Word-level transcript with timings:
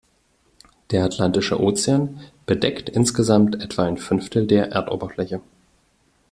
Der 0.89 1.05
Atlantische 1.05 1.59
Ozean 1.59 2.21
bedeckt 2.47 2.89
insgesamt 2.89 3.61
etwa 3.61 3.83
ein 3.83 3.97
Fünftel 3.97 4.47
der 4.47 4.71
Erdoberfläche. 4.71 5.41